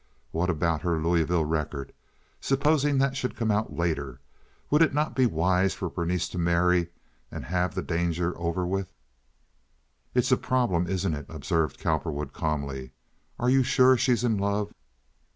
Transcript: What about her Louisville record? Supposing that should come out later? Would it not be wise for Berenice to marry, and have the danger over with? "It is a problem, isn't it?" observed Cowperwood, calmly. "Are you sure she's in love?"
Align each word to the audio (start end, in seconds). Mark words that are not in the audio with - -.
What 0.31 0.49
about 0.49 0.81
her 0.81 0.99
Louisville 0.99 1.45
record? 1.45 1.93
Supposing 2.39 2.97
that 2.97 3.15
should 3.15 3.35
come 3.35 3.51
out 3.51 3.75
later? 3.77 4.19
Would 4.71 4.81
it 4.81 4.95
not 4.95 5.13
be 5.15 5.27
wise 5.27 5.75
for 5.75 5.91
Berenice 5.91 6.27
to 6.29 6.39
marry, 6.39 6.87
and 7.29 7.45
have 7.45 7.75
the 7.75 7.83
danger 7.83 8.35
over 8.35 8.65
with? 8.65 8.87
"It 10.15 10.21
is 10.23 10.31
a 10.31 10.37
problem, 10.37 10.87
isn't 10.87 11.13
it?" 11.13 11.27
observed 11.29 11.77
Cowperwood, 11.77 12.33
calmly. 12.33 12.93
"Are 13.37 13.51
you 13.51 13.61
sure 13.61 13.95
she's 13.95 14.23
in 14.23 14.37
love?" 14.39 14.73